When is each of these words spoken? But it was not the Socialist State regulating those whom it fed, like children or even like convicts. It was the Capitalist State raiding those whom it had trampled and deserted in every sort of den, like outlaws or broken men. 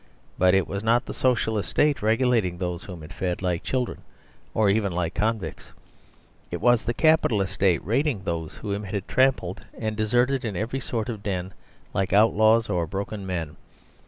But 0.39 0.55
it 0.55 0.67
was 0.67 0.83
not 0.83 1.05
the 1.05 1.13
Socialist 1.13 1.69
State 1.69 2.01
regulating 2.01 2.57
those 2.57 2.85
whom 2.85 3.03
it 3.03 3.13
fed, 3.13 3.43
like 3.43 3.61
children 3.61 4.01
or 4.55 4.67
even 4.67 4.91
like 4.91 5.13
convicts. 5.13 5.73
It 6.49 6.59
was 6.59 6.83
the 6.85 6.93
Capitalist 6.95 7.53
State 7.53 7.85
raiding 7.85 8.23
those 8.23 8.55
whom 8.55 8.83
it 8.85 8.95
had 8.95 9.07
trampled 9.07 9.63
and 9.77 9.95
deserted 9.95 10.43
in 10.43 10.55
every 10.57 10.79
sort 10.79 11.07
of 11.07 11.21
den, 11.21 11.53
like 11.93 12.13
outlaws 12.13 12.67
or 12.67 12.87
broken 12.87 13.27
men. 13.27 13.57